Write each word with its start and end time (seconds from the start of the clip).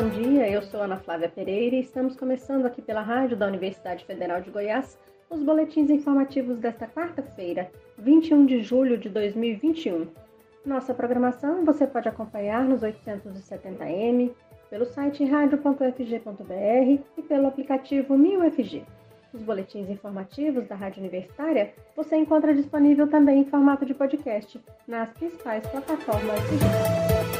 bom 0.00 0.08
dia. 0.08 0.48
Eu 0.48 0.62
sou 0.62 0.80
Ana 0.80 0.96
Flávia 0.96 1.28
Pereira 1.28 1.76
e 1.76 1.80
estamos 1.80 2.16
começando 2.16 2.64
aqui 2.64 2.80
pela 2.80 3.02
rádio 3.02 3.36
da 3.36 3.46
Universidade 3.46 4.02
Federal 4.06 4.40
de 4.40 4.50
Goiás 4.50 4.98
os 5.28 5.42
boletins 5.42 5.90
informativos 5.90 6.58
desta 6.58 6.86
quarta-feira, 6.86 7.70
21 7.98 8.46
de 8.46 8.62
julho 8.62 8.96
de 8.96 9.10
2021. 9.10 10.08
Nossa 10.64 10.94
programação 10.94 11.66
você 11.66 11.86
pode 11.86 12.08
acompanhar 12.08 12.64
nos 12.64 12.80
870m, 12.80 14.32
pelo 14.70 14.86
site 14.86 15.22
radio.fg.br 15.22 17.02
e 17.18 17.22
pelo 17.22 17.48
aplicativo 17.48 18.14
1000FG. 18.14 18.82
Os 19.34 19.42
boletins 19.42 19.90
informativos 19.90 20.66
da 20.66 20.76
Rádio 20.76 21.00
Universitária 21.00 21.74
você 21.94 22.16
encontra 22.16 22.54
disponível 22.54 23.06
também 23.06 23.40
em 23.40 23.44
formato 23.44 23.84
de 23.84 23.92
podcast 23.92 24.58
nas 24.88 25.10
principais 25.10 25.66
plataformas 25.68 26.40
digitais. 26.48 27.39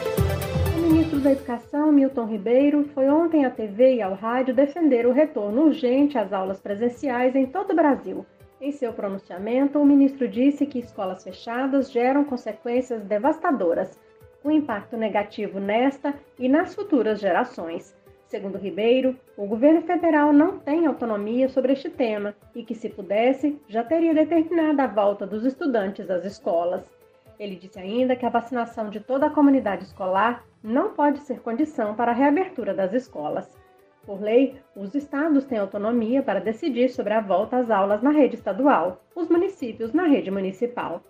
Ministro 1.11 1.25
da 1.25 1.33
Educação, 1.33 1.91
Milton 1.91 2.25
Ribeiro, 2.25 2.85
foi 2.95 3.11
ontem 3.11 3.45
à 3.45 3.51
TV 3.51 3.97
e 3.97 4.03
ao 4.03 4.15
rádio 4.15 4.55
defender 4.55 5.07
o 5.07 5.13
retorno 5.13 5.63
urgente 5.63 6.17
às 6.17 6.33
aulas 6.33 6.61
presenciais 6.61 7.35
em 7.35 7.47
todo 7.47 7.73
o 7.73 7.75
Brasil. 7.75 8.25
Em 8.61 8.71
seu 8.71 8.93
pronunciamento, 8.93 9.81
o 9.81 9.85
ministro 9.85 10.29
disse 10.29 10.65
que 10.67 10.79
escolas 10.79 11.25
fechadas 11.25 11.91
geram 11.91 12.23
consequências 12.23 13.03
devastadoras, 13.03 13.99
com 14.41 14.53
impacto 14.53 14.97
negativo 14.97 15.59
nesta 15.59 16.15
e 16.39 16.49
nas 16.49 16.77
futuras 16.77 17.19
gerações. 17.19 17.93
Segundo 18.27 18.57
Ribeiro, 18.57 19.17
o 19.37 19.47
governo 19.47 19.83
federal 19.83 20.33
não 20.33 20.61
tem 20.61 20.87
autonomia 20.87 21.49
sobre 21.49 21.73
este 21.73 21.91
tema 21.91 22.37
e 22.55 22.63
que, 22.63 22.75
se 22.77 22.89
pudesse, 22.89 23.61
já 23.69 23.83
teria 23.83 24.15
determinado 24.15 24.81
a 24.81 24.87
volta 24.87 25.27
dos 25.27 25.45
estudantes 25.45 26.09
às 26.09 26.25
escolas. 26.25 26.89
Ele 27.37 27.57
disse 27.57 27.81
ainda 27.81 28.15
que 28.15 28.25
a 28.25 28.31
vacinação 28.31 28.91
de 28.91 29.01
toda 29.01 29.27
a 29.27 29.31
comunidade 29.31 29.83
escolar 29.83 30.45
não 30.63 30.93
pode 30.93 31.21
ser 31.21 31.41
condição 31.41 31.95
para 31.95 32.13
a 32.13 32.15
reabertura 32.15 32.75
das 32.75 32.93
escolas. 32.93 33.59
Por 34.05 34.21
lei, 34.21 34.57
os 34.75 34.95
estados 34.95 35.45
têm 35.45 35.59
autonomia 35.59 36.23
para 36.23 36.41
decidir 36.41 36.89
sobre 36.91 37.13
a 37.13 37.21
volta 37.21 37.59
às 37.59 37.71
aulas 37.71 38.03
na 38.03 38.11
rede 38.11 38.37
estadual, 38.37 39.03
os 39.15 39.29
municípios 39.29 39.93
na 39.93 40.05
rede 40.05 40.31
municipal. 40.31 41.03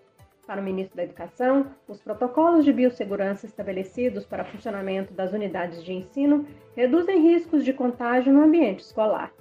Para 0.46 0.60
o 0.60 0.64
ministro 0.64 0.96
da 0.96 1.04
Educação, 1.04 1.66
os 1.86 2.00
protocolos 2.00 2.64
de 2.64 2.72
biossegurança 2.72 3.46
estabelecidos 3.46 4.26
para 4.26 4.44
funcionamento 4.44 5.14
das 5.14 5.32
unidades 5.32 5.84
de 5.84 5.92
ensino 5.92 6.44
reduzem 6.74 7.22
riscos 7.22 7.64
de 7.64 7.72
contágio 7.72 8.32
no 8.32 8.42
ambiente 8.42 8.80
escolar. 8.80 9.32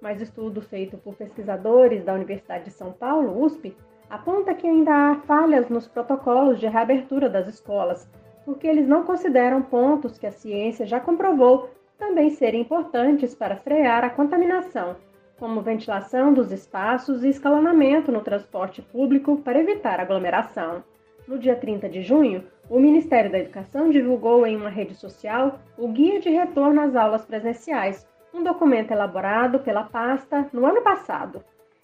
Mas 0.00 0.20
estudo 0.20 0.60
feito 0.60 0.96
por 0.98 1.14
pesquisadores 1.14 2.04
da 2.04 2.14
Universidade 2.14 2.66
de 2.66 2.70
São 2.70 2.92
Paulo, 2.92 3.42
USP, 3.44 3.76
aponta 4.08 4.54
que 4.54 4.66
ainda 4.66 4.92
há 4.92 5.16
falhas 5.22 5.68
nos 5.68 5.88
protocolos 5.88 6.60
de 6.60 6.68
reabertura 6.68 7.28
das 7.28 7.48
escolas, 7.48 8.08
porque 8.44 8.66
eles 8.66 8.86
não 8.86 9.04
consideram 9.04 9.62
pontos 9.62 10.18
que 10.18 10.26
a 10.26 10.32
ciência 10.32 10.86
já 10.86 11.00
comprovou 11.00 11.70
também 11.98 12.30
serem 12.30 12.60
importantes 12.60 13.34
para 13.34 13.56
frear 13.56 14.04
a 14.04 14.10
contaminação 14.10 14.96
como 15.38 15.60
ventilação 15.60 16.32
dos 16.32 16.52
espaços 16.52 17.24
e 17.24 17.28
escalonamento 17.28 18.12
no 18.12 18.20
transporte 18.20 18.80
público 18.80 19.38
para 19.38 19.58
evitar 19.58 20.00
aglomeração. 20.00 20.84
No 21.26 21.38
dia 21.38 21.56
30 21.56 21.88
de 21.88 22.02
junho, 22.02 22.44
o 22.68 22.78
Ministério 22.78 23.30
da 23.30 23.38
Educação 23.38 23.90
divulgou 23.90 24.46
em 24.46 24.56
uma 24.56 24.70
rede 24.70 24.94
social 24.94 25.58
o 25.76 25.88
Guia 25.88 26.20
de 26.20 26.30
Retorno 26.30 26.80
às 26.80 26.94
Aulas 26.94 27.24
Presenciais, 27.24 28.06
um 28.32 28.42
documento 28.42 28.92
elaborado 28.92 29.58
pela 29.58 29.84
pasta 29.84 30.48
no 30.52 30.66
ano 30.66 30.82
passado. 30.82 31.42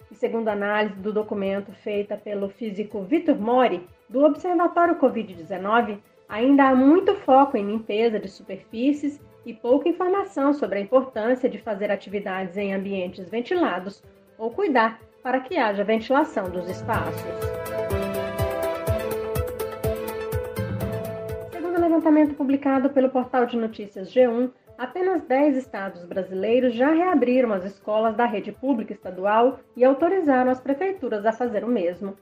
E 0.09 0.15
segundo 0.15 0.49
a 0.49 0.53
análise 0.53 0.99
do 0.99 1.13
documento 1.13 1.71
feita 1.71 2.17
pelo 2.17 2.49
físico 2.49 3.01
Vitor 3.03 3.39
Mori, 3.39 3.87
do 4.09 4.23
Observatório 4.25 4.95
Covid-19, 4.95 5.99
ainda 6.31 6.69
há 6.69 6.75
muito 6.75 7.13
foco 7.13 7.57
em 7.57 7.65
limpeza 7.65 8.17
de 8.17 8.29
superfícies 8.29 9.19
e 9.45 9.53
pouca 9.53 9.89
informação 9.89 10.53
sobre 10.53 10.79
a 10.79 10.81
importância 10.81 11.49
de 11.49 11.57
fazer 11.57 11.91
atividades 11.91 12.55
em 12.55 12.73
ambientes 12.73 13.29
ventilados 13.29 14.01
ou 14.37 14.49
cuidar 14.49 14.99
para 15.21 15.41
que 15.41 15.57
haja 15.57 15.83
ventilação 15.83 16.49
dos 16.49 16.69
espaços. 16.69 17.21
Segundo 21.51 21.77
o 21.77 21.81
levantamento 21.81 22.33
publicado 22.33 22.89
pelo 22.91 23.09
portal 23.09 23.45
de 23.45 23.57
notícias 23.57 24.09
G1, 24.09 24.51
apenas 24.77 25.23
10 25.23 25.57
estados 25.57 26.05
brasileiros 26.05 26.73
já 26.73 26.91
reabriram 26.91 27.51
as 27.51 27.65
escolas 27.65 28.15
da 28.15 28.25
rede 28.25 28.53
pública 28.53 28.93
estadual 28.93 29.59
e 29.75 29.83
autorizaram 29.83 30.49
as 30.49 30.61
prefeituras 30.61 31.25
a 31.25 31.33
fazer 31.33 31.65
o 31.65 31.67
mesmo. 31.67 32.15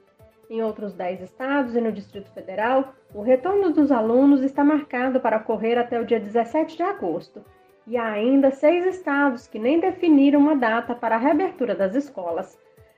Em 0.49 0.63
outros 0.63 0.93
10 0.93 1.21
estados 1.21 1.75
e 1.75 1.81
no 1.81 1.91
Distrito 1.91 2.31
Federal, 2.31 2.95
o 3.13 3.21
retorno 3.21 3.71
dos 3.71 3.91
alunos 3.91 4.41
está 4.41 4.63
marcado 4.63 5.19
para 5.19 5.37
ocorrer 5.37 5.77
até 5.77 6.01
o 6.01 6.05
dia 6.05 6.19
17 6.19 6.75
de 6.75 6.81
agosto. 6.81 7.45
E 7.85 7.95
há 7.95 8.13
ainda 8.13 8.49
seis 8.49 8.83
estados 8.87 9.45
que 9.45 9.59
nem 9.59 9.79
definiram 9.79 10.39
uma 10.39 10.55
data 10.55 10.95
para 10.95 11.13
a 11.13 11.19
reabertura 11.19 11.75
das 11.75 11.93
escolas. 11.93 12.57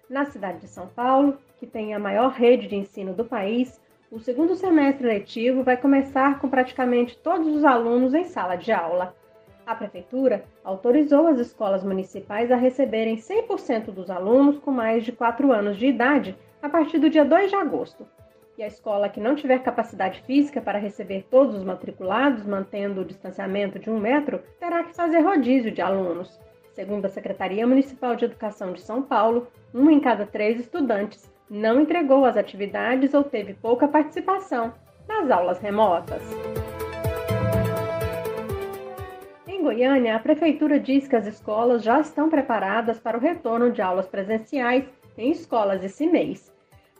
Na 0.10 0.24
cidade 0.24 0.60
de 0.60 0.68
São 0.70 0.88
Paulo, 0.88 1.38
que 1.58 1.68
tem 1.68 1.94
a 1.94 2.00
maior 2.00 2.32
rede 2.32 2.70
de 2.70 2.78
ensino 2.78 3.14
do 3.14 3.26
país, 3.26 3.82
o 4.10 4.18
segundo 4.18 4.56
semestre 4.56 5.06
letivo 5.06 5.62
vai 5.62 5.76
começar 5.76 6.40
com 6.40 6.50
praticamente 6.50 7.18
todos 7.18 7.54
os 7.54 7.66
alunos 7.66 8.14
em 8.14 8.24
sala 8.24 8.56
de 8.56 8.72
aula. 8.72 9.14
A 9.66 9.76
Prefeitura 9.76 10.46
autorizou 10.64 11.28
as 11.28 11.38
escolas 11.38 11.84
municipais 11.84 12.50
a 12.50 12.56
receberem 12.56 13.18
100% 13.18 13.92
dos 13.92 14.10
alunos 14.10 14.58
com 14.60 14.72
mais 14.72 15.04
de 15.04 15.12
4 15.12 15.52
anos 15.52 15.76
de 15.76 15.88
idade 15.88 16.34
a 16.62 16.70
partir 16.70 17.00
do 17.00 17.10
dia 17.10 17.26
2 17.26 17.50
de 17.50 17.56
agosto. 17.56 18.08
E 18.58 18.64
a 18.64 18.68
escola 18.68 19.10
que 19.10 19.20
não 19.20 19.36
tiver 19.36 19.60
capacidade 19.60 20.22
física 20.22 20.62
para 20.62 20.78
receber 20.78 21.26
todos 21.32 21.56
os 21.56 21.64
matriculados, 21.64 22.46
mantendo 22.46 23.02
o 23.02 23.06
distanciamento 23.06 23.80
de 23.80 23.90
um 23.90 24.00
metro, 24.00 24.42
terá 24.60 24.84
que 24.84 24.96
fazer 24.96 25.20
rodízio 25.20 25.72
de 25.72 25.82
alunos. 25.82 26.40
Segundo 26.74 27.06
a 27.06 27.10
Secretaria 27.10 27.66
Municipal 27.66 28.16
de 28.16 28.26
Educação 28.26 28.74
de 28.74 28.82
São 28.82 29.02
Paulo, 29.02 29.48
um 29.74 29.90
em 29.90 30.00
cada 30.00 30.26
três 30.26 30.60
estudantes 30.60 31.32
não 31.50 31.82
entregou 31.82 32.24
as 32.24 32.38
atividades 32.38 33.14
ou 33.14 33.24
teve 33.24 33.54
pouca 33.54 33.88
participação 33.88 34.74
nas 35.08 35.30
aulas 35.30 35.60
remotas. 35.60 36.22
Em 39.48 39.62
Goiânia, 39.62 40.16
a 40.16 40.20
Prefeitura 40.20 40.80
diz 40.80 41.08
que 41.08 41.16
as 41.16 41.28
escolas 41.28 41.84
já 41.84 42.00
estão 42.00 42.30
preparadas 42.30 43.00
para 43.00 43.18
o 43.18 43.22
retorno 43.22 43.72
de 43.72 43.82
aulas 43.82 44.08
presenciais 44.08 44.86
em 45.18 45.32
escolas 45.32 45.84
esse 45.84 46.08
mês. 46.08 46.51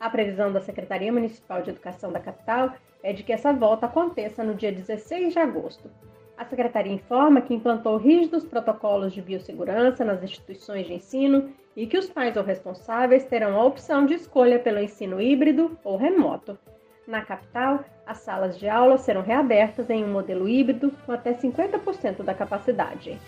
A 0.02 0.10
previsão 0.10 0.50
da 0.50 0.60
Secretaria 0.60 1.12
Municipal 1.12 1.62
de 1.62 1.70
Educação 1.70 2.10
da 2.10 2.18
capital 2.18 2.72
é 3.04 3.12
de 3.12 3.22
que 3.22 3.32
essa 3.32 3.52
volta 3.52 3.86
aconteça 3.86 4.42
no 4.42 4.52
dia 4.52 4.72
16 4.72 5.32
de 5.32 5.38
agosto. 5.38 5.88
A 6.36 6.44
secretaria 6.44 6.92
informa 6.92 7.40
que 7.40 7.54
implantou 7.54 7.96
rígidos 7.98 8.44
protocolos 8.44 9.12
de 9.12 9.22
biossegurança 9.22 10.04
nas 10.04 10.20
instituições 10.20 10.88
de 10.88 10.94
ensino 10.94 11.52
e 11.76 11.86
que 11.86 11.96
os 11.96 12.10
pais 12.10 12.36
ou 12.36 12.42
responsáveis 12.42 13.24
terão 13.26 13.56
a 13.56 13.64
opção 13.64 14.04
de 14.04 14.14
escolha 14.14 14.58
pelo 14.58 14.80
ensino 14.80 15.22
híbrido 15.22 15.78
ou 15.84 15.96
remoto. 15.96 16.58
Na 17.06 17.22
capital, 17.24 17.84
as 18.04 18.18
salas 18.18 18.58
de 18.58 18.68
aula 18.68 18.98
serão 18.98 19.22
reabertas 19.22 19.88
em 19.88 20.04
um 20.04 20.10
modelo 20.10 20.48
híbrido 20.48 20.90
com 21.06 21.12
até 21.12 21.32
50% 21.32 22.24
da 22.24 22.34
capacidade. 22.34 23.20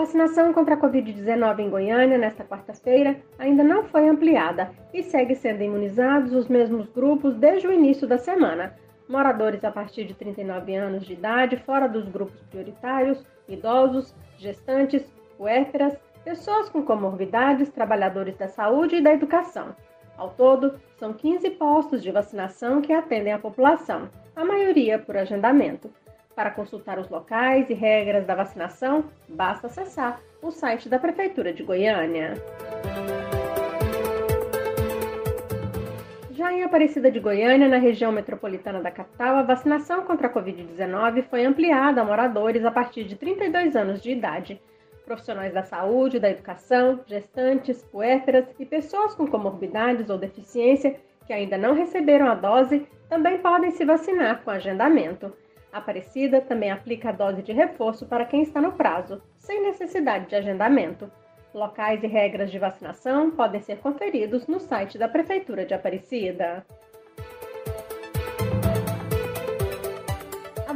Vacinação 0.00 0.50
contra 0.54 0.76
a 0.76 0.78
Covid-19 0.78 1.58
em 1.58 1.68
Goiânia, 1.68 2.16
nesta 2.16 2.42
quarta-feira, 2.42 3.20
ainda 3.38 3.62
não 3.62 3.84
foi 3.84 4.08
ampliada 4.08 4.70
e 4.94 5.02
segue 5.02 5.34
sendo 5.34 5.62
imunizados 5.62 6.32
os 6.32 6.48
mesmos 6.48 6.88
grupos 6.88 7.36
desde 7.36 7.66
o 7.66 7.72
início 7.72 8.08
da 8.08 8.16
semana. 8.16 8.74
Moradores 9.06 9.62
a 9.62 9.70
partir 9.70 10.04
de 10.04 10.14
39 10.14 10.74
anos 10.74 11.04
de 11.04 11.12
idade, 11.12 11.58
fora 11.58 11.86
dos 11.86 12.08
grupos 12.08 12.40
prioritários, 12.44 13.22
idosos, 13.46 14.14
gestantes, 14.38 15.04
puérperas, 15.36 15.94
pessoas 16.24 16.70
com 16.70 16.82
comorbidades, 16.82 17.68
trabalhadores 17.68 18.38
da 18.38 18.48
saúde 18.48 18.96
e 18.96 19.02
da 19.02 19.12
educação. 19.12 19.76
Ao 20.16 20.30
todo, 20.30 20.80
são 20.96 21.12
15 21.12 21.50
postos 21.50 22.02
de 22.02 22.10
vacinação 22.10 22.80
que 22.80 22.94
atendem 22.94 23.34
a 23.34 23.38
população, 23.38 24.08
a 24.34 24.46
maioria 24.46 24.98
por 24.98 25.18
agendamento. 25.18 25.90
Para 26.40 26.52
consultar 26.52 26.98
os 26.98 27.10
locais 27.10 27.68
e 27.68 27.74
regras 27.74 28.24
da 28.24 28.34
vacinação, 28.34 29.04
basta 29.28 29.66
acessar 29.66 30.18
o 30.40 30.50
site 30.50 30.88
da 30.88 30.98
Prefeitura 30.98 31.52
de 31.52 31.62
Goiânia. 31.62 32.32
Já 36.30 36.50
em 36.50 36.62
Aparecida 36.62 37.10
de 37.10 37.20
Goiânia, 37.20 37.68
na 37.68 37.76
região 37.76 38.10
metropolitana 38.10 38.80
da 38.80 38.90
capital, 38.90 39.36
a 39.36 39.42
vacinação 39.42 40.02
contra 40.04 40.28
a 40.28 40.32
Covid-19 40.32 41.24
foi 41.24 41.44
ampliada 41.44 42.00
a 42.00 42.04
moradores 42.06 42.64
a 42.64 42.70
partir 42.70 43.04
de 43.04 43.16
32 43.16 43.76
anos 43.76 44.00
de 44.00 44.10
idade. 44.10 44.58
Profissionais 45.04 45.52
da 45.52 45.62
saúde, 45.62 46.18
da 46.18 46.30
educação, 46.30 47.00
gestantes, 47.06 47.84
puérperas 47.92 48.46
e 48.58 48.64
pessoas 48.64 49.14
com 49.14 49.26
comorbidades 49.26 50.08
ou 50.08 50.16
deficiência 50.16 50.98
que 51.26 51.34
ainda 51.34 51.58
não 51.58 51.74
receberam 51.74 52.30
a 52.30 52.34
dose 52.34 52.88
também 53.10 53.36
podem 53.36 53.72
se 53.72 53.84
vacinar 53.84 54.40
com 54.42 54.50
agendamento. 54.50 55.30
Aparecida 55.72 56.40
também 56.40 56.70
aplica 56.70 57.10
a 57.10 57.12
dose 57.12 57.42
de 57.42 57.52
reforço 57.52 58.06
para 58.06 58.24
quem 58.24 58.42
está 58.42 58.60
no 58.60 58.72
prazo, 58.72 59.22
sem 59.38 59.62
necessidade 59.62 60.26
de 60.26 60.34
agendamento. 60.34 61.10
Locais 61.54 62.02
e 62.02 62.06
regras 62.06 62.50
de 62.50 62.58
vacinação 62.58 63.30
podem 63.30 63.60
ser 63.60 63.78
conferidos 63.78 64.46
no 64.46 64.60
site 64.60 64.98
da 64.98 65.08
Prefeitura 65.08 65.64
de 65.64 65.74
Aparecida. 65.74 66.64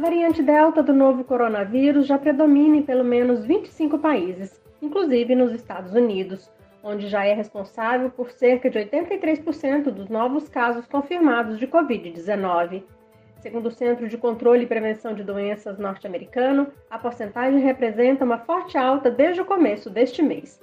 variante 0.05 0.43
Delta 0.43 0.83
do 0.83 0.93
novo 0.93 1.23
coronavírus 1.23 2.05
já 2.05 2.15
predomina 2.15 2.77
em 2.77 2.83
pelo 2.83 3.03
menos 3.03 3.43
25 3.43 3.97
países, 3.97 4.61
inclusive 4.79 5.33
nos 5.33 5.51
Estados 5.51 5.95
Unidos, 5.95 6.47
onde 6.83 7.07
já 7.07 7.25
é 7.25 7.33
responsável 7.33 8.11
por 8.11 8.29
cerca 8.29 8.69
de 8.69 8.77
83% 8.77 9.85
dos 9.85 10.07
novos 10.07 10.47
casos 10.47 10.85
confirmados 10.85 11.57
de 11.57 11.65
Covid-19. 11.65 12.83
Segundo 13.45 13.67
o 13.67 13.71
Centro 13.71 14.09
de 14.09 14.17
Controle 14.17 14.63
e 14.63 14.65
Prevenção 14.65 15.13
de 15.13 15.23
Doenças 15.23 15.77
norte-americano, 15.77 16.65
a 16.89 16.97
porcentagem 16.97 17.59
representa 17.59 18.25
uma 18.25 18.39
forte 18.39 18.75
alta 18.75 19.11
desde 19.11 19.39
o 19.39 19.45
começo 19.45 19.87
deste 19.87 20.23
mês. 20.23 20.59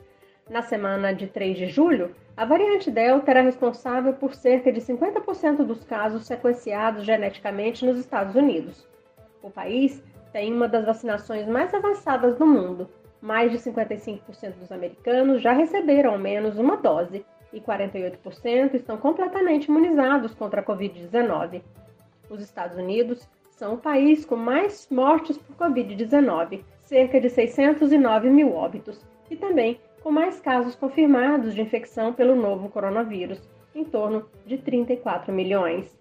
Na 0.50 0.62
semana 0.62 1.14
de 1.14 1.28
3 1.28 1.58
de 1.58 1.66
julho, 1.68 2.12
a 2.36 2.44
variante 2.44 2.90
Delta 2.90 3.30
era 3.30 3.40
responsável 3.40 4.14
por 4.14 4.34
cerca 4.34 4.72
de 4.72 4.80
50% 4.80 5.58
dos 5.64 5.84
casos 5.84 6.26
sequenciados 6.26 7.04
geneticamente 7.04 7.86
nos 7.86 8.00
Estados 8.00 8.34
Unidos. 8.34 8.84
O 9.40 9.48
país 9.48 10.02
tem 10.32 10.52
uma 10.52 10.66
das 10.66 10.84
vacinações 10.84 11.46
mais 11.46 11.72
avançadas 11.72 12.36
do 12.36 12.44
mundo. 12.44 12.88
Mais 13.20 13.52
de 13.52 13.58
55% 13.58 14.54
dos 14.58 14.72
americanos 14.72 15.40
já 15.40 15.52
receberam 15.52 16.14
ao 16.14 16.18
menos 16.18 16.58
uma 16.58 16.76
dose 16.76 17.24
e 17.52 17.60
48% 17.60 18.74
estão 18.74 18.96
completamente 18.96 19.66
imunizados 19.66 20.34
contra 20.34 20.62
a 20.62 20.64
Covid-19. 20.64 21.62
Os 22.32 22.40
Estados 22.40 22.78
Unidos 22.78 23.28
são 23.50 23.74
o 23.74 23.78
país 23.78 24.24
com 24.24 24.36
mais 24.36 24.88
mortes 24.90 25.36
por 25.36 25.54
Covid-19, 25.54 26.64
cerca 26.82 27.20
de 27.20 27.28
609 27.28 28.30
mil 28.30 28.54
óbitos, 28.54 29.04
e 29.30 29.36
também 29.36 29.78
com 30.02 30.10
mais 30.10 30.40
casos 30.40 30.74
confirmados 30.74 31.54
de 31.54 31.60
infecção 31.60 32.10
pelo 32.10 32.34
novo 32.34 32.70
coronavírus, 32.70 33.46
em 33.74 33.84
torno 33.84 34.26
de 34.46 34.56
34 34.56 35.30
milhões. 35.30 35.94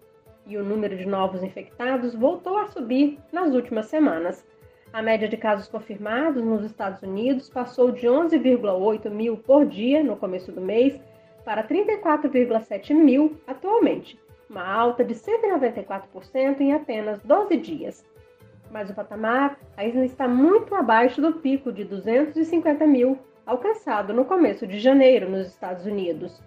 E 0.47 0.55
o 0.55 0.63
número 0.63 0.95
de 0.95 1.05
novos 1.05 1.43
infectados 1.43 2.15
voltou 2.15 2.57
a 2.57 2.67
subir 2.67 3.19
nas 3.29 3.53
últimas 3.53 3.87
semanas. 3.87 4.47
A 4.93 5.01
média 5.01 5.27
de 5.27 5.35
casos 5.35 5.67
confirmados 5.67 6.41
nos 6.41 6.63
Estados 6.63 7.01
Unidos 7.01 7.49
passou 7.49 7.91
de 7.91 8.07
11,8 8.07 9.09
mil 9.09 9.35
por 9.35 9.65
dia 9.65 10.01
no 10.01 10.15
começo 10.15 10.49
do 10.49 10.61
mês 10.61 10.97
para 11.43 11.67
34,7 11.67 12.93
mil 12.93 13.35
atualmente, 13.45 14.17
uma 14.51 14.67
alta 14.67 15.03
de 15.03 15.15
194% 15.15 16.59
em 16.59 16.73
apenas 16.73 17.21
12 17.23 17.57
dias. 17.57 18.05
Mas 18.69 18.89
o 18.89 18.93
patamar 18.93 19.57
ainda 19.77 20.05
está 20.05 20.27
muito 20.27 20.75
abaixo 20.75 21.21
do 21.21 21.33
pico 21.33 21.71
de 21.71 21.85
250 21.85 22.85
mil 22.85 23.17
alcançado 23.45 24.13
no 24.13 24.25
começo 24.25 24.67
de 24.67 24.77
janeiro 24.77 25.29
nos 25.29 25.47
Estados 25.47 25.85
Unidos. 25.85 26.41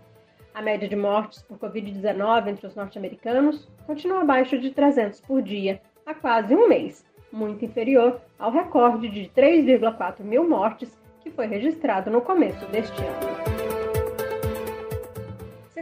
A 0.55 0.63
média 0.63 0.87
de 0.87 0.95
mortes 0.95 1.43
por 1.43 1.59
Covid-19 1.59 2.47
entre 2.47 2.67
os 2.67 2.77
norte-americanos 2.77 3.69
continua 3.87 4.21
abaixo 4.21 4.59
de 4.59 4.71
300 4.71 5.21
por 5.23 5.43
dia 5.43 5.81
há 6.07 6.15
quase 6.15 6.55
um 6.55 6.69
mês, 6.69 7.05
muito 7.33 7.65
inferior 7.65 8.21
ao 8.39 8.53
recorde 8.53 9.09
de 9.09 9.31
3,4 9.35 10.21
mil 10.21 10.49
mortes 10.49 10.97
que 11.23 11.31
foi 11.31 11.47
registrado 11.47 12.11
no 12.11 12.21
começo 12.21 12.65
deste 12.67 13.01
ano. 13.03 13.54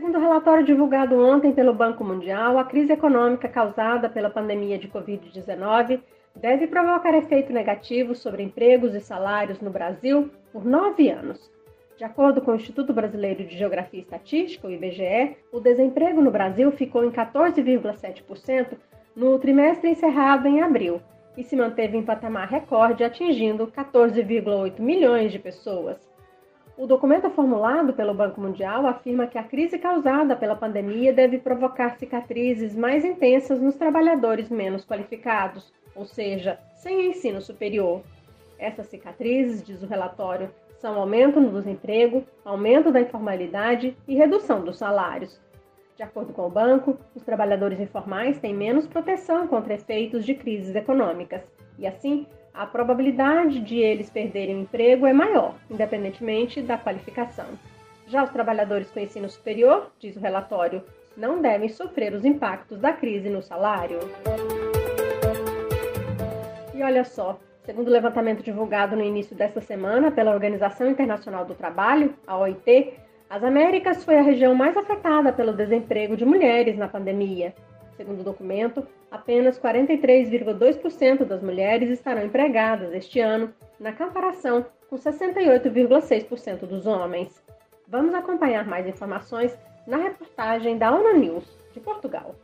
Segundo 0.02 0.18
o 0.18 0.20
relatório 0.20 0.64
divulgado 0.64 1.14
ontem 1.24 1.52
pelo 1.52 1.72
Banco 1.72 2.02
Mundial, 2.02 2.58
a 2.58 2.64
crise 2.64 2.92
econômica 2.92 3.48
causada 3.48 4.08
pela 4.08 4.28
pandemia 4.28 4.76
de 4.76 4.88
Covid-19 4.88 6.00
deve 6.34 6.66
provocar 6.66 7.14
efeito 7.14 7.52
negativo 7.52 8.12
sobre 8.12 8.42
empregos 8.42 8.96
e 8.96 9.00
salários 9.00 9.60
no 9.60 9.70
Brasil 9.70 10.28
por 10.52 10.64
nove 10.64 11.08
anos. 11.08 11.48
De 11.96 12.02
acordo 12.02 12.40
com 12.40 12.50
o 12.50 12.56
Instituto 12.56 12.92
Brasileiro 12.92 13.44
de 13.44 13.56
Geografia 13.56 14.00
e 14.00 14.02
Estatística, 14.02 14.66
o 14.66 14.72
IBGE, 14.72 15.36
o 15.52 15.60
desemprego 15.60 16.20
no 16.20 16.32
Brasil 16.32 16.72
ficou 16.72 17.04
em 17.04 17.10
14,7% 17.12 18.76
no 19.14 19.38
trimestre 19.38 19.88
encerrado 19.88 20.48
em 20.48 20.62
abril 20.62 21.00
e 21.36 21.44
se 21.44 21.54
manteve 21.54 21.96
em 21.96 22.02
patamar 22.02 22.48
recorde, 22.48 23.04
atingindo 23.04 23.68
14,8 23.68 24.80
milhões 24.80 25.30
de 25.30 25.38
pessoas. 25.38 26.11
O 26.76 26.86
documento 26.86 27.28
formulado 27.28 27.92
pelo 27.92 28.14
Banco 28.14 28.40
Mundial 28.40 28.86
afirma 28.86 29.26
que 29.26 29.36
a 29.36 29.42
crise 29.42 29.78
causada 29.78 30.34
pela 30.34 30.56
pandemia 30.56 31.12
deve 31.12 31.38
provocar 31.38 31.98
cicatrizes 31.98 32.74
mais 32.74 33.04
intensas 33.04 33.60
nos 33.60 33.76
trabalhadores 33.76 34.48
menos 34.48 34.82
qualificados, 34.84 35.70
ou 35.94 36.06
seja, 36.06 36.58
sem 36.76 37.10
ensino 37.10 37.42
superior. 37.42 38.02
Essas 38.58 38.86
cicatrizes, 38.86 39.62
diz 39.62 39.82
o 39.82 39.86
relatório, 39.86 40.50
são 40.78 40.98
aumento 40.98 41.38
no 41.38 41.52
desemprego, 41.52 42.24
aumento 42.42 42.90
da 42.90 43.02
informalidade 43.02 43.94
e 44.08 44.14
redução 44.14 44.64
dos 44.64 44.78
salários. 44.78 45.38
De 45.94 46.02
acordo 46.02 46.32
com 46.32 46.46
o 46.46 46.50
banco, 46.50 46.98
os 47.14 47.22
trabalhadores 47.22 47.78
informais 47.78 48.38
têm 48.38 48.54
menos 48.54 48.86
proteção 48.86 49.46
contra 49.46 49.74
efeitos 49.74 50.24
de 50.24 50.34
crises 50.34 50.74
econômicas 50.74 51.42
e, 51.78 51.86
assim, 51.86 52.26
a 52.54 52.66
probabilidade 52.66 53.60
de 53.60 53.78
eles 53.78 54.10
perderem 54.10 54.56
o 54.56 54.60
emprego 54.60 55.06
é 55.06 55.12
maior, 55.12 55.54
independentemente 55.70 56.60
da 56.60 56.76
qualificação. 56.76 57.46
Já 58.06 58.22
os 58.22 58.30
trabalhadores 58.30 58.90
com 58.90 59.00
ensino 59.00 59.28
superior, 59.28 59.90
diz 59.98 60.16
o 60.16 60.20
relatório, 60.20 60.82
não 61.16 61.40
devem 61.40 61.68
sofrer 61.68 62.12
os 62.12 62.24
impactos 62.24 62.78
da 62.78 62.92
crise 62.92 63.30
no 63.30 63.42
salário. 63.42 63.98
E 66.74 66.82
olha 66.82 67.04
só, 67.04 67.38
segundo 67.64 67.88
o 67.88 67.92
levantamento 67.92 68.42
divulgado 68.42 68.96
no 68.96 69.02
início 69.02 69.34
desta 69.34 69.60
semana 69.60 70.10
pela 70.10 70.32
Organização 70.32 70.88
Internacional 70.88 71.44
do 71.44 71.54
Trabalho, 71.54 72.14
a 72.26 72.36
OIT, 72.36 72.94
as 73.30 73.42
Américas 73.42 74.04
foi 74.04 74.18
a 74.18 74.22
região 74.22 74.54
mais 74.54 74.76
afetada 74.76 75.32
pelo 75.32 75.54
desemprego 75.54 76.16
de 76.16 76.24
mulheres 76.24 76.76
na 76.76 76.86
pandemia. 76.86 77.54
Segundo 77.96 78.20
o 78.20 78.24
documento, 78.24 78.86
apenas 79.10 79.58
43,2% 79.58 81.24
das 81.24 81.42
mulheres 81.42 81.90
estarão 81.90 82.24
empregadas 82.24 82.92
este 82.92 83.20
ano, 83.20 83.52
na 83.78 83.92
comparação 83.92 84.64
com 84.88 84.96
68,6% 84.96 86.66
dos 86.66 86.86
homens. 86.86 87.42
Vamos 87.88 88.14
acompanhar 88.14 88.66
mais 88.66 88.86
informações 88.86 89.56
na 89.86 89.98
reportagem 89.98 90.78
da 90.78 90.94
ONU 90.94 91.18
News, 91.18 91.58
de 91.72 91.80
Portugal. 91.80 92.34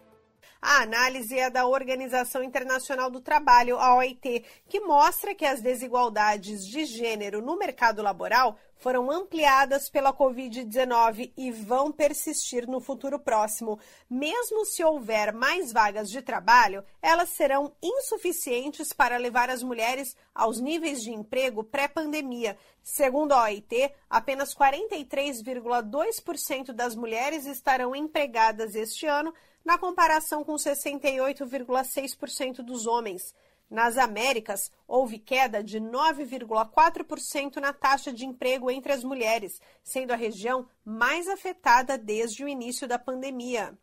A 0.61 0.83
análise 0.83 1.39
é 1.39 1.49
da 1.49 1.67
Organização 1.67 2.43
Internacional 2.43 3.09
do 3.11 3.21
Trabalho, 3.21 3.79
a 3.79 3.95
OIT, 3.95 4.45
que 4.69 4.81
mostra 4.81 5.33
que 5.33 5.47
as 5.47 5.63
desigualdades 5.63 6.67
de 6.67 6.85
gênero 6.85 7.41
no 7.41 7.57
mercado 7.57 8.03
laboral 8.03 8.59
foram 8.79 9.09
ampliadas 9.11 9.89
pela 9.89 10.13
Covid-19 10.13 11.33
e 11.37 11.53
vão 11.53 11.93
persistir 11.93 12.69
no 12.69 12.81
futuro 12.81 13.21
próximo. 13.21 13.79
Mesmo 14.11 14.65
se 14.65 14.83
houver 14.83 15.33
mais 15.33 15.73
vagas 15.73 16.11
de 16.11 16.21
trabalho, 16.23 16.83
elas 17.01 17.29
serão 17.31 17.73
insuficientes 17.83 18.93
para 18.93 19.17
levar 19.17 19.49
as 19.51 19.63
mulheres 19.63 20.17
aos 20.35 20.61
níveis 20.61 21.01
de 21.03 21.13
emprego 21.13 21.63
pré-pandemia. 21.63 22.59
Segundo 22.83 23.31
a 23.33 23.45
OIT, 23.45 23.93
apenas 24.09 24.55
43,2% 24.55 26.73
das 26.73 26.97
mulheres 26.97 27.45
estarão 27.47 27.95
empregadas 27.95 28.75
este 28.75 29.07
ano 29.07 29.35
na 29.65 29.79
comparação 29.79 30.45
com 30.45 30.55
68,6% 30.55 32.63
dos 32.63 32.87
homens. 32.87 33.35
Nas 33.71 33.99
Américas, 33.99 34.73
houve 34.87 35.19
queda 35.19 35.63
de 35.63 35.79
9,4% 35.79 37.57
na 37.57 37.73
taxa 37.73 38.13
de 38.13 38.25
emprego 38.25 38.71
entre 38.71 38.93
as 38.93 39.05
mulheres, 39.05 39.61
sendo 39.83 40.13
a 40.13 40.17
região 40.17 40.67
mais 40.85 41.29
afetada 41.29 41.99
desde 41.99 42.45
o 42.45 42.49
início 42.49 42.89
da 42.89 42.99
pandemia. 42.99 43.77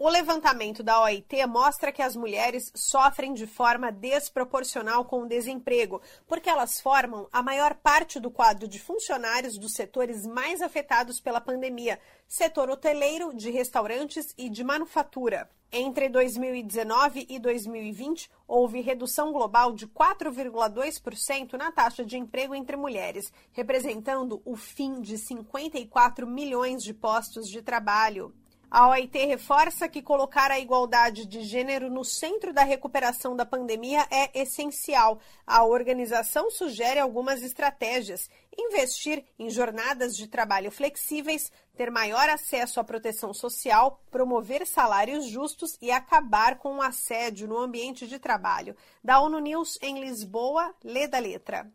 O 0.00 0.08
levantamento 0.08 0.80
da 0.80 1.02
OIT 1.02 1.44
mostra 1.48 1.90
que 1.90 2.00
as 2.00 2.14
mulheres 2.14 2.70
sofrem 2.72 3.34
de 3.34 3.48
forma 3.48 3.90
desproporcional 3.90 5.04
com 5.04 5.22
o 5.22 5.26
desemprego, 5.26 6.00
porque 6.24 6.48
elas 6.48 6.80
formam 6.80 7.28
a 7.32 7.42
maior 7.42 7.74
parte 7.74 8.20
do 8.20 8.30
quadro 8.30 8.68
de 8.68 8.78
funcionários 8.78 9.58
dos 9.58 9.72
setores 9.72 10.24
mais 10.24 10.62
afetados 10.62 11.20
pela 11.20 11.40
pandemia, 11.40 11.98
setor 12.28 12.70
hoteleiro, 12.70 13.34
de 13.34 13.50
restaurantes 13.50 14.32
e 14.38 14.48
de 14.48 14.62
manufatura. 14.62 15.50
Entre 15.72 16.08
2019 16.08 17.26
e 17.28 17.40
2020, 17.40 18.30
houve 18.46 18.80
redução 18.80 19.32
global 19.32 19.72
de 19.72 19.88
4,2% 19.88 21.54
na 21.54 21.72
taxa 21.72 22.04
de 22.04 22.16
emprego 22.16 22.54
entre 22.54 22.76
mulheres, 22.76 23.32
representando 23.50 24.40
o 24.44 24.54
fim 24.54 25.00
de 25.00 25.18
54 25.18 26.24
milhões 26.24 26.84
de 26.84 26.94
postos 26.94 27.48
de 27.48 27.62
trabalho. 27.62 28.32
A 28.70 28.86
OIT 28.90 29.16
reforça 29.24 29.88
que 29.88 30.02
colocar 30.02 30.50
a 30.50 30.58
igualdade 30.58 31.24
de 31.24 31.42
gênero 31.42 31.88
no 31.88 32.04
centro 32.04 32.52
da 32.52 32.62
recuperação 32.62 33.34
da 33.34 33.46
pandemia 33.46 34.06
é 34.10 34.38
essencial. 34.38 35.18
A 35.46 35.64
organização 35.64 36.50
sugere 36.50 37.00
algumas 37.00 37.42
estratégias: 37.42 38.28
investir 38.58 39.24
em 39.38 39.48
jornadas 39.48 40.14
de 40.14 40.28
trabalho 40.28 40.70
flexíveis, 40.70 41.50
ter 41.74 41.90
maior 41.90 42.28
acesso 42.28 42.78
à 42.78 42.84
proteção 42.84 43.32
social, 43.32 44.02
promover 44.10 44.66
salários 44.66 45.24
justos 45.24 45.78
e 45.80 45.90
acabar 45.90 46.58
com 46.58 46.76
o 46.76 46.82
assédio 46.82 47.48
no 47.48 47.56
ambiente 47.56 48.06
de 48.06 48.18
trabalho. 48.18 48.76
Da 49.02 49.18
ONU 49.18 49.38
News 49.38 49.78
em 49.80 49.98
Lisboa, 49.98 50.74
lê 50.84 51.08
da 51.08 51.18
letra. 51.18 51.72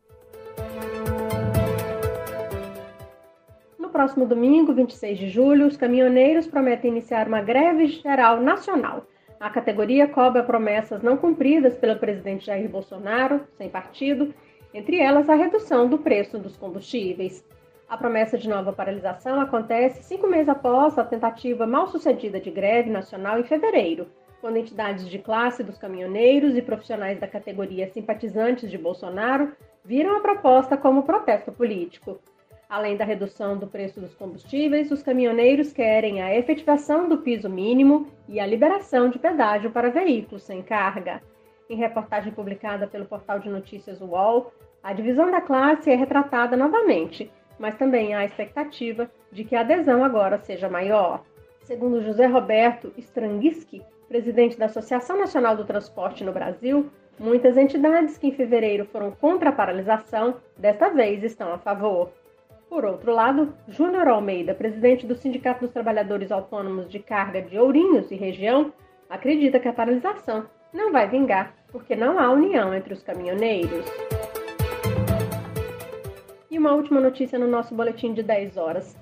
Próximo 3.93 4.25
domingo, 4.25 4.73
26 4.73 5.19
de 5.19 5.29
julho, 5.29 5.67
os 5.67 5.77
caminhoneiros 5.77 6.47
prometem 6.47 6.89
iniciar 6.89 7.27
uma 7.27 7.43
greve 7.43 7.85
geral 7.85 8.41
nacional. 8.41 9.05
A 9.39 9.51
categoria 9.51 10.07
cobra 10.07 10.43
promessas 10.43 11.03
não 11.03 11.15
cumpridas 11.15 11.75
pelo 11.75 11.99
presidente 11.99 12.47
Jair 12.47 12.67
Bolsonaro, 12.67 13.41
sem 13.55 13.69
partido, 13.69 14.33
entre 14.73 14.99
elas 14.99 15.29
a 15.29 15.35
redução 15.35 15.87
do 15.87 15.99
preço 15.99 16.39
dos 16.39 16.57
combustíveis. 16.57 17.45
A 17.87 17.95
promessa 17.95 18.35
de 18.35 18.49
nova 18.49 18.73
paralisação 18.73 19.39
acontece 19.39 20.01
cinco 20.01 20.25
meses 20.25 20.49
após 20.49 20.97
a 20.97 21.03
tentativa 21.03 21.67
mal 21.67 21.87
sucedida 21.87 22.39
de 22.39 22.49
greve 22.49 22.89
nacional 22.89 23.39
em 23.39 23.43
fevereiro, 23.43 24.07
quando 24.41 24.57
entidades 24.57 25.07
de 25.07 25.19
classe 25.19 25.63
dos 25.63 25.77
caminhoneiros 25.77 26.57
e 26.57 26.61
profissionais 26.63 27.19
da 27.19 27.27
categoria 27.27 27.87
simpatizantes 27.87 28.71
de 28.71 28.77
Bolsonaro 28.77 29.51
viram 29.85 30.17
a 30.17 30.21
proposta 30.21 30.75
como 30.75 31.03
protesto 31.03 31.51
político. 31.51 32.19
Além 32.69 32.97
da 32.97 33.05
redução 33.05 33.57
do 33.57 33.67
preço 33.67 33.99
dos 33.99 34.15
combustíveis, 34.15 34.91
os 34.91 35.03
caminhoneiros 35.03 35.71
querem 35.71 36.21
a 36.21 36.35
efetivação 36.35 37.07
do 37.07 37.19
piso 37.19 37.49
mínimo 37.49 38.07
e 38.27 38.39
a 38.39 38.45
liberação 38.45 39.09
de 39.09 39.19
pedágio 39.19 39.71
para 39.71 39.91
veículos 39.91 40.43
sem 40.43 40.61
carga. 40.61 41.21
Em 41.69 41.75
reportagem 41.75 42.33
publicada 42.33 42.87
pelo 42.87 43.05
portal 43.05 43.39
de 43.39 43.49
notícias 43.49 44.01
UOL, 44.01 44.51
a 44.81 44.93
divisão 44.93 45.29
da 45.29 45.41
classe 45.41 45.89
é 45.89 45.95
retratada 45.95 46.57
novamente 46.57 47.31
mas 47.57 47.75
também 47.75 48.13
há 48.13 48.19
a 48.19 48.25
expectativa 48.25 49.09
de 49.31 49.43
que 49.43 49.55
a 49.55 49.61
adesão 49.61 50.03
agora 50.03 50.37
seja 50.39 50.69
maior. 50.69 51.23
Segundo 51.61 52.01
José 52.01 52.25
Roberto 52.25 52.91
Strangiski, 52.97 53.81
presidente 54.07 54.57
da 54.57 54.65
Associação 54.65 55.17
Nacional 55.17 55.55
do 55.55 55.65
Transporte 55.65 56.23
no 56.23 56.33
Brasil, 56.33 56.89
muitas 57.17 57.55
entidades 57.57 58.17
que 58.17 58.27
em 58.27 58.33
fevereiro 58.33 58.85
foram 58.85 59.11
contra 59.11 59.49
a 59.49 59.53
paralisação, 59.53 60.35
desta 60.57 60.89
vez 60.89 61.23
estão 61.23 61.53
a 61.53 61.57
favor. 61.57 62.11
Por 62.73 62.85
outro 62.85 63.13
lado, 63.13 63.53
Júnior 63.67 64.07
Almeida, 64.07 64.55
presidente 64.55 65.05
do 65.05 65.13
Sindicato 65.13 65.61
dos 65.61 65.69
Trabalhadores 65.69 66.31
Autônomos 66.31 66.89
de 66.89 66.97
Carga 66.97 67.39
de 67.39 67.55
Ourinhos 67.55 68.09
e 68.09 68.15
região, 68.15 68.73
acredita 69.07 69.59
que 69.59 69.67
a 69.67 69.73
paralisação 69.73 70.47
não 70.73 70.91
vai 70.91 71.07
vingar 71.07 71.53
porque 71.71 71.95
não 71.95 72.17
há 72.17 72.31
união 72.31 72.73
entre 72.73 72.91
os 72.91 73.03
caminhoneiros. 73.03 73.85
E 76.49 76.57
uma 76.57 76.73
última 76.73 76.99
notícia 76.99 77.37
no 77.37 77.45
nosso 77.45 77.75
boletim 77.75 78.11
de 78.11 78.23
10 78.23 78.57
horas. 78.57 78.97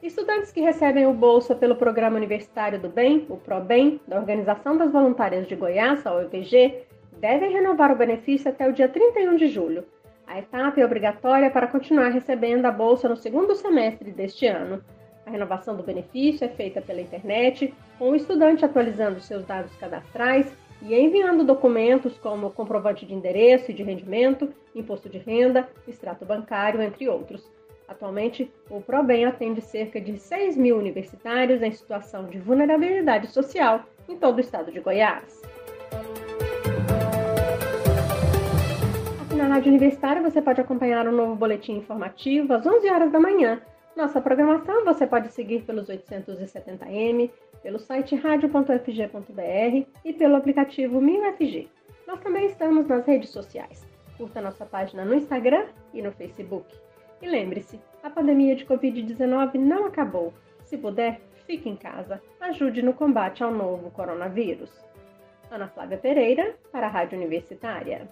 Estudantes 0.00 0.52
que 0.52 0.60
recebem 0.60 1.04
o 1.04 1.12
Bolsa 1.12 1.56
pelo 1.56 1.74
Programa 1.74 2.18
Universitário 2.18 2.78
do 2.78 2.88
Bem, 2.88 3.26
o 3.28 3.36
ProBem, 3.36 4.00
da 4.06 4.16
Organização 4.16 4.76
das 4.76 4.92
Voluntárias 4.92 5.48
de 5.48 5.56
Goiás, 5.56 6.06
a 6.06 6.14
OEVG, 6.14 6.86
devem 7.18 7.50
renovar 7.50 7.90
o 7.90 7.96
benefício 7.96 8.48
até 8.48 8.68
o 8.68 8.72
dia 8.72 8.88
31 8.88 9.34
de 9.34 9.48
julho. 9.48 9.84
A 10.28 10.38
etapa 10.38 10.78
é 10.78 10.84
obrigatória 10.84 11.50
para 11.50 11.66
continuar 11.66 12.10
recebendo 12.10 12.66
a 12.66 12.70
bolsa 12.70 13.08
no 13.08 13.16
segundo 13.16 13.56
semestre 13.56 14.12
deste 14.12 14.46
ano. 14.46 14.84
A 15.24 15.30
renovação 15.30 15.74
do 15.74 15.82
benefício 15.82 16.44
é 16.44 16.48
feita 16.48 16.82
pela 16.82 17.00
internet, 17.00 17.74
com 17.98 18.10
o 18.10 18.14
estudante 18.14 18.62
atualizando 18.62 19.20
seus 19.20 19.46
dados 19.46 19.74
cadastrais 19.76 20.46
e 20.82 20.94
enviando 20.94 21.44
documentos 21.44 22.18
como 22.18 22.50
comprovante 22.50 23.06
de 23.06 23.14
endereço 23.14 23.70
e 23.70 23.74
de 23.74 23.82
rendimento, 23.82 24.52
imposto 24.74 25.08
de 25.08 25.16
renda, 25.16 25.66
extrato 25.88 26.26
bancário, 26.26 26.82
entre 26.82 27.08
outros. 27.08 27.50
Atualmente, 27.88 28.52
o 28.68 28.82
ProBem 28.82 29.24
atende 29.24 29.62
cerca 29.62 29.98
de 29.98 30.18
6 30.18 30.58
mil 30.58 30.76
universitários 30.76 31.62
em 31.62 31.72
situação 31.72 32.26
de 32.26 32.38
vulnerabilidade 32.38 33.28
social 33.28 33.82
em 34.06 34.16
todo 34.18 34.36
o 34.36 34.40
estado 34.40 34.70
de 34.70 34.78
Goiás. 34.78 35.40
Na 39.38 39.46
Rádio 39.46 39.68
Universitária 39.68 40.20
você 40.20 40.42
pode 40.42 40.60
acompanhar 40.60 41.06
o 41.06 41.10
um 41.10 41.14
novo 41.14 41.36
boletim 41.36 41.76
informativo 41.76 42.52
às 42.54 42.66
11 42.66 42.90
horas 42.90 43.12
da 43.12 43.20
manhã. 43.20 43.62
Nossa 43.96 44.20
programação 44.20 44.84
você 44.84 45.06
pode 45.06 45.32
seguir 45.32 45.62
pelos 45.62 45.88
870m, 45.88 47.30
pelo 47.62 47.78
site 47.78 48.16
radio.fg.br 48.16 49.86
e 50.04 50.12
pelo 50.12 50.34
aplicativo 50.34 51.00
MinUFG. 51.00 51.70
Nós 52.04 52.20
também 52.20 52.46
estamos 52.46 52.88
nas 52.88 53.06
redes 53.06 53.30
sociais. 53.30 53.86
Curta 54.16 54.40
nossa 54.40 54.66
página 54.66 55.04
no 55.04 55.14
Instagram 55.14 55.66
e 55.94 56.02
no 56.02 56.10
Facebook. 56.10 56.74
E 57.22 57.28
lembre-se, 57.28 57.80
a 58.02 58.10
pandemia 58.10 58.56
de 58.56 58.66
Covid-19 58.66 59.54
não 59.54 59.84
acabou. 59.84 60.34
Se 60.64 60.76
puder, 60.76 61.20
fique 61.46 61.68
em 61.68 61.76
casa. 61.76 62.20
Ajude 62.40 62.82
no 62.82 62.92
combate 62.92 63.44
ao 63.44 63.52
novo 63.52 63.88
coronavírus. 63.92 64.84
Ana 65.48 65.68
Flávia 65.68 65.96
Pereira, 65.96 66.56
para 66.72 66.88
a 66.88 66.90
Rádio 66.90 67.16
Universitária. 67.16 68.08